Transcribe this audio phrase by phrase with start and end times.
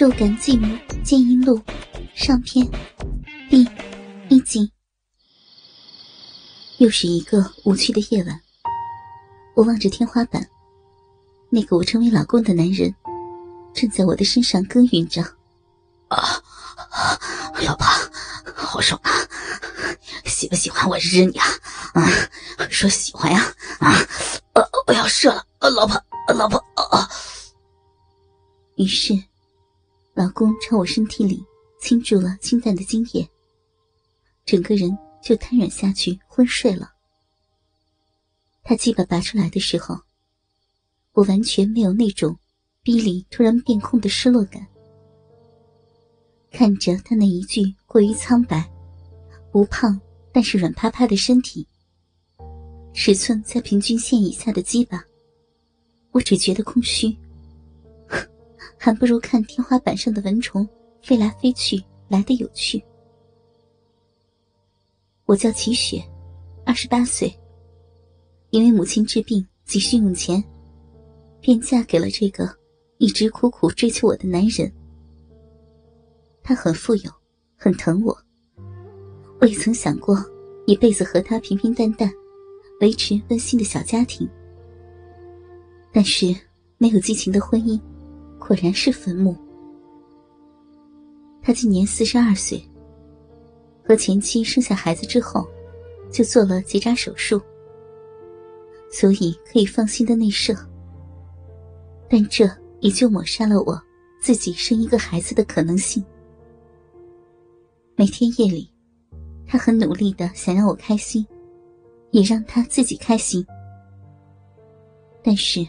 [0.00, 1.60] 肉感继母剑音录
[2.14, 2.66] 上篇
[3.50, 3.68] 第
[4.30, 4.72] 一集。
[6.78, 8.40] 又是一个无趣的夜晚，
[9.54, 10.48] 我望着天花板，
[11.50, 12.94] 那个我称为老公的男人
[13.74, 15.20] 正在我的身上耕耘着。
[16.08, 16.42] 啊，
[17.62, 17.86] 老婆，
[18.54, 19.12] 好爽啊！
[20.24, 21.46] 喜不喜欢我日你啊？
[21.92, 22.08] 啊，
[22.70, 23.54] 说喜欢呀！
[23.80, 23.92] 啊，
[24.54, 26.02] 呃，我要射了，老婆，
[26.34, 26.56] 老婆，
[26.90, 27.06] 啊！
[28.76, 29.12] 于是。
[30.70, 31.44] 老公朝我身体里
[31.80, 33.28] 倾注了清淡的精液，
[34.46, 36.92] 整个人就瘫软下去昏睡了。
[38.62, 39.98] 他鸡巴拔出来的时候，
[41.12, 42.38] 我完全没有那种
[42.84, 44.64] 逼里突然变空的失落感。
[46.52, 48.70] 看着他那一具过于苍白、
[49.50, 50.00] 不胖
[50.32, 51.66] 但是软趴趴的身体，
[52.94, 55.04] 尺寸在平均线以下的鸡巴，
[56.12, 57.16] 我只觉得空虚。
[58.82, 60.66] 还不如看天花板上的蚊虫
[61.02, 62.82] 飞来飞去来的有趣。
[65.26, 66.02] 我叫齐雪，
[66.64, 67.30] 二十八岁。
[68.48, 70.42] 因为母亲治病急需用钱，
[71.42, 72.48] 便嫁给了这个
[72.96, 74.72] 一直苦苦追求我的男人。
[76.42, 77.12] 他很富有，
[77.58, 78.18] 很疼我。
[79.42, 80.16] 我也曾想过
[80.66, 82.10] 一辈子和他平平淡淡，
[82.80, 84.26] 维持温馨的小家庭。
[85.92, 86.34] 但是
[86.78, 87.78] 没有激情的婚姻。
[88.50, 89.36] 果然是坟墓。
[91.40, 92.60] 他今年四十二岁，
[93.84, 95.48] 和前妻生下孩子之后，
[96.10, 97.40] 就做了结扎手术，
[98.90, 100.52] 所以可以放心的内射。
[102.08, 102.44] 但这
[102.80, 103.80] 也就抹杀了我
[104.20, 106.04] 自己生一个孩子的可能性。
[107.94, 108.68] 每天夜里，
[109.46, 111.24] 他很努力的想让我开心，
[112.10, 113.46] 也让他自己开心，
[115.22, 115.64] 但是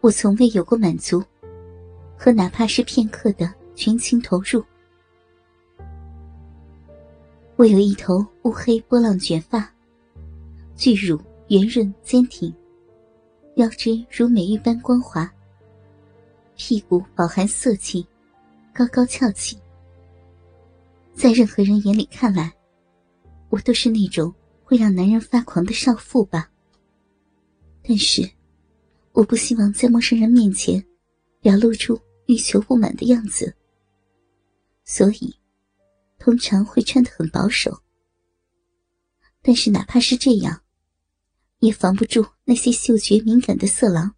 [0.00, 1.22] 我从未有过满足。
[2.18, 4.62] 和哪怕是片刻的全情投入。
[7.54, 9.72] 我有一头乌黑波浪卷发，
[10.74, 12.52] 巨乳圆润坚挺，
[13.54, 15.32] 腰肢如美玉般光滑，
[16.56, 18.04] 屁股饱含色气，
[18.74, 19.56] 高高翘起。
[21.14, 22.52] 在任何人眼里看来，
[23.48, 24.32] 我都是那种
[24.64, 26.50] 会让男人发狂的少妇吧。
[27.82, 28.28] 但是，
[29.12, 30.84] 我不希望在陌生人面前
[31.40, 31.98] 表露出。
[32.28, 33.56] 欲求不满的样子，
[34.84, 35.34] 所以
[36.18, 37.82] 通常会穿得很保守。
[39.40, 40.62] 但是哪怕是这样，
[41.60, 44.14] 也防不住那些嗅觉敏感的色狼。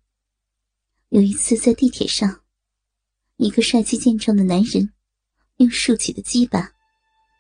[1.10, 2.40] 有一次在地铁上，
[3.36, 4.92] 一个帅气健壮的男人
[5.58, 6.68] 用竖起的鸡巴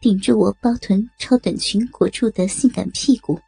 [0.00, 3.40] 顶着我包臀超短裙裹住的性感屁股。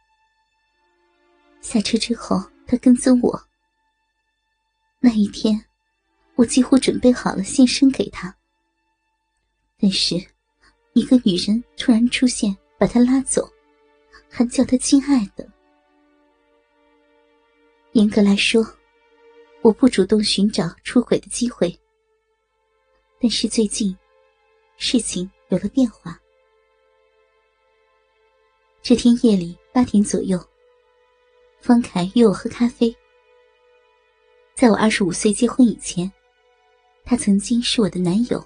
[1.61, 3.41] 下车之后，他跟踪我。
[4.99, 5.65] 那一天。
[6.35, 8.35] 我几乎准备好了献身给他，
[9.77, 10.15] 但是，
[10.93, 13.47] 一个女人突然出现，把他拉走，
[14.27, 15.47] 还叫他亲爱的。
[17.91, 18.65] 严格来说，
[19.61, 21.79] 我不主动寻找出轨的机会，
[23.21, 23.95] 但是最近，
[24.77, 26.19] 事情有了变化。
[28.81, 30.43] 这天夜里八点左右，
[31.61, 32.93] 方凯约我喝咖啡。
[34.55, 36.11] 在我二十五岁结婚以前。
[37.03, 38.43] 他曾经是我的男友。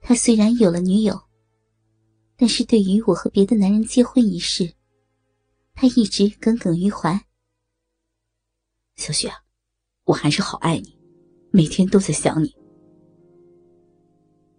[0.00, 1.20] 他虽然有了女友，
[2.36, 4.72] 但是对于我和别的男人结婚一事，
[5.74, 7.18] 他一直耿耿于怀。
[8.96, 9.30] 小雪，
[10.04, 10.98] 我还是好爱你，
[11.50, 12.54] 每天都在想你。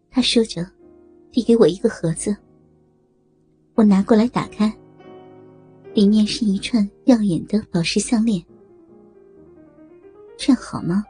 [0.10, 0.66] 他说着，
[1.32, 2.36] 递给我一个盒子。
[3.76, 4.72] 我拿过来打开，
[5.94, 8.44] 里面是一串耀眼的宝石项链。
[10.38, 11.04] 这样好吗？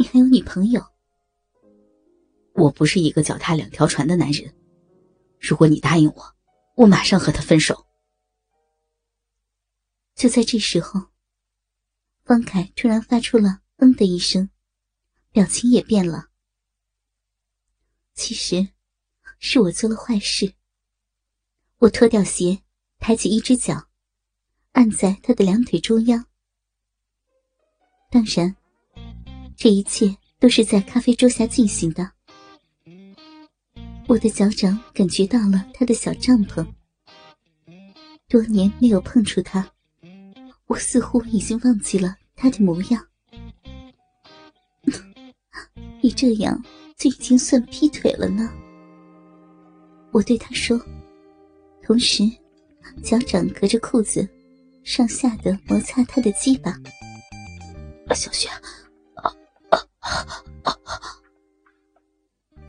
[0.00, 0.82] 你还有女朋友？
[2.54, 4.50] 我不是一个脚踏两条船的男人。
[5.38, 6.36] 如果你答应我，
[6.74, 7.86] 我马上和他分手。
[10.14, 11.08] 就在这时候，
[12.24, 14.48] 方凯突然发出了“嗯”的一声，
[15.32, 16.30] 表情也变了。
[18.14, 18.70] 其实，
[19.38, 20.54] 是我做了坏事。
[21.76, 22.62] 我脱掉鞋，
[22.98, 23.88] 抬起一只脚，
[24.72, 26.24] 按在他的两腿中央。
[28.10, 28.56] 当然。
[29.62, 32.10] 这一切都是在咖啡桌下进行的。
[34.08, 36.66] 我的脚掌感觉到了他的小帐篷。
[38.26, 39.70] 多年没有碰触他，
[40.66, 43.06] 我似乎已经忘记了他的模样。
[46.00, 46.64] 你这样
[46.96, 48.50] 就已经算劈腿了呢。
[50.10, 50.80] 我对他说，
[51.82, 52.24] 同时
[53.02, 54.26] 脚掌隔着裤子
[54.84, 56.74] 上下的摩擦他的鸡巴。
[58.14, 58.48] 小雪。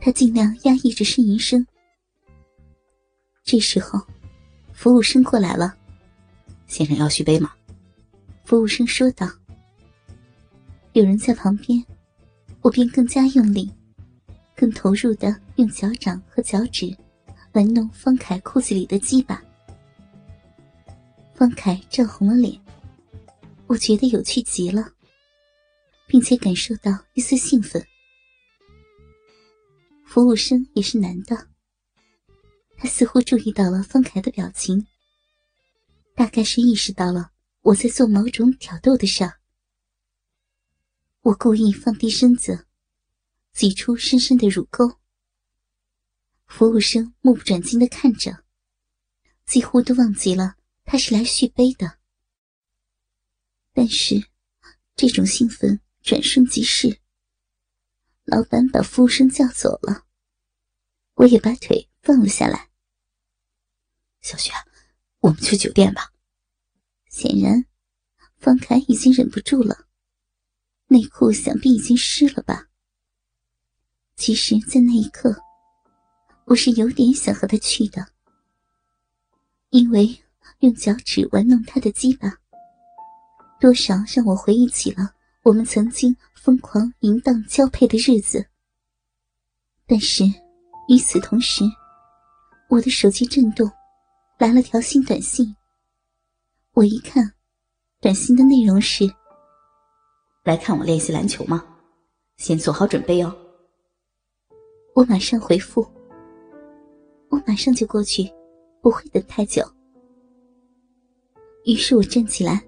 [0.00, 1.64] 他尽量压抑着呻吟声。
[3.44, 4.00] 这时候，
[4.72, 5.74] 服务生过来了。
[6.66, 7.52] 先生要续杯吗？
[8.44, 9.28] 服务生说道。
[10.92, 11.84] 有人在旁边，
[12.60, 13.70] 我便更加用力，
[14.56, 16.94] 更投入的用脚掌和脚趾
[17.52, 19.42] 玩弄方凯裤子里的鸡巴。
[21.34, 22.60] 方凯涨红了脸，
[23.66, 24.90] 我觉得有趣极了，
[26.12, 27.82] 并且感受到一丝兴奋。
[30.04, 31.48] 服务生也是男的，
[32.76, 34.86] 他似乎注意到了方凯的表情，
[36.14, 37.30] 大概是意识到了
[37.62, 39.40] 我在做某种挑逗的事儿。
[41.22, 42.66] 我故意放低身子，
[43.54, 44.98] 挤出深深的乳沟。
[46.46, 48.44] 服务生目不转睛的看着，
[49.46, 51.96] 几乎都忘记了他是来续杯的。
[53.72, 54.22] 但是，
[54.94, 57.00] 这种兴奋转瞬即逝。
[58.24, 60.04] 老板把服务生叫走了，
[61.14, 62.68] 我也把腿放了下来。
[64.20, 64.52] 小雪，
[65.20, 66.12] 我们去酒店吧。
[67.08, 67.64] 显然，
[68.38, 69.86] 方凯已经忍不住了，
[70.86, 72.68] 内裤想必已经湿了吧。
[74.14, 75.36] 其实，在那一刻，
[76.46, 78.06] 我是有点想和他去的，
[79.70, 80.22] 因为
[80.60, 82.32] 用脚趾玩弄他的鸡巴，
[83.60, 85.14] 多少让我回忆起了。
[85.42, 88.46] 我们曾经疯狂淫荡交配的日子，
[89.88, 90.22] 但是
[90.88, 91.64] 与此同时，
[92.68, 93.68] 我的手机震动，
[94.38, 95.52] 来了条新短信。
[96.74, 97.32] 我一看，
[98.00, 99.04] 短信的内容是
[100.44, 101.64] ：“来看我练习篮球吗？
[102.36, 103.36] 先做好准备哦。”
[104.94, 105.84] 我马上回复
[107.30, 108.32] ：“我马上就过去，
[108.80, 109.68] 不会等太久。”
[111.66, 112.64] 于是我站起来。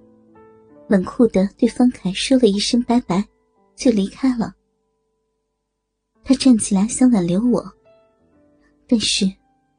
[0.88, 3.26] 冷酷的对方凯说了一声拜拜，
[3.75, 4.54] 就离开了。
[6.22, 7.64] 他站起来想挽留我，
[8.86, 9.31] 但是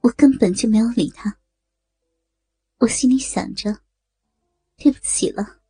[0.02, 1.38] 我根本就没有理他。
[2.80, 3.80] 我心里想着，
[4.78, 5.62] 对不起了，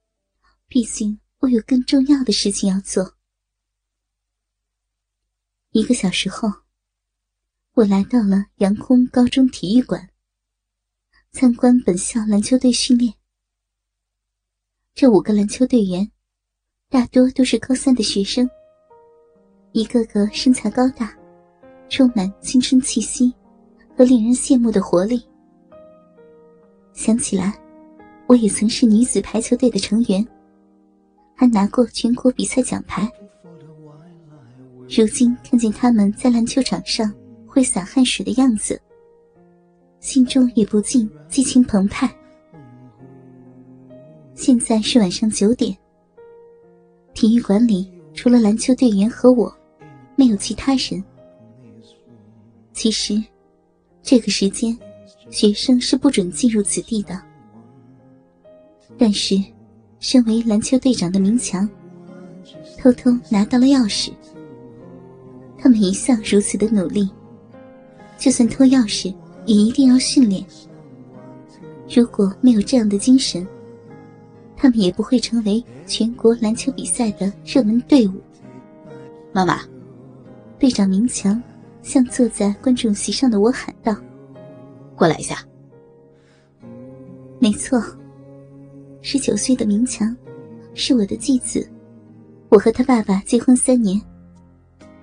[0.67, 3.15] 毕竟我有更重要的事情要做。
[5.71, 6.49] 一个小时后，
[7.73, 10.09] 我来到了杨空高中体育馆，
[11.31, 13.13] 参观本校篮球队训练。
[14.95, 16.09] 这五个篮球队员，
[16.89, 18.49] 大多都是高三的学生，
[19.73, 21.13] 一个个身材高大，
[21.89, 23.35] 充满青春气息
[23.97, 25.21] 和令人羡慕的活力。
[26.93, 27.53] 想起来，
[28.25, 30.25] 我也曾是女子排球队的成员，
[31.35, 33.05] 还拿过全国比赛奖牌。
[34.87, 37.13] 如今看见他们在篮球场上
[37.45, 38.81] 挥洒汗水的样子，
[39.99, 42.09] 心中也不禁激情澎湃。
[44.35, 45.75] 现在是晚上九点。
[47.13, 49.51] 体育馆里除了篮球队员和我，
[50.17, 51.01] 没有其他人。
[52.73, 53.23] 其实，
[54.03, 54.77] 这个时间，
[55.29, 57.19] 学生是不准进入此地的。
[58.97, 59.41] 但是，
[59.99, 61.67] 身为篮球队长的明强，
[62.77, 64.11] 偷偷拿到了钥匙。
[65.57, 67.09] 他们一向如此的努力，
[68.17, 69.15] 就算偷钥匙，
[69.45, 70.45] 也一定要训练。
[71.89, 73.47] 如果没有这样的精神，
[74.57, 78.13] 他们也不会成为全国篮球比赛的热门队伍。
[79.31, 79.59] 妈妈，
[80.57, 81.41] 队长明强
[81.81, 83.95] 向坐在观众席上的我喊道
[84.95, 85.43] ：“过来一下。”
[87.37, 87.83] 没错，
[89.01, 90.15] 十九岁的明强
[90.73, 91.69] 是我的继子，
[92.49, 94.01] 我和他爸爸结婚三年，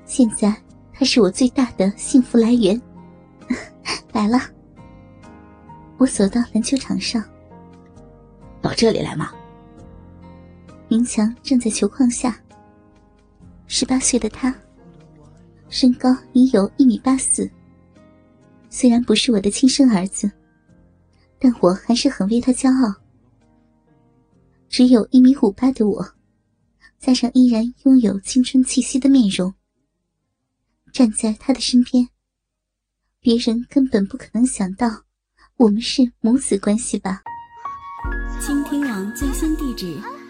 [0.07, 0.57] 现在
[0.93, 2.81] 他是我最大的幸福来源。
[4.13, 4.39] 来了，
[5.99, 7.23] 我走到篮球场上，
[8.63, 9.31] 到这里来吗？
[10.93, 12.39] 明强站在球框下。
[13.67, 14.55] 十八岁的他，
[15.71, 17.51] 身高已有一米八四。
[18.69, 20.31] 虽然不是我的亲生儿子，
[21.39, 22.95] 但我还是很为他骄傲。
[24.69, 26.07] 只有一米五八的我，
[26.99, 29.55] 加上依然拥有青春气息的面容，
[30.93, 32.07] 站在他的身边，
[33.19, 35.05] 别人根本不可能想到
[35.57, 37.23] 我们是母子关系吧。
[38.39, 39.99] 倾听网最新地址。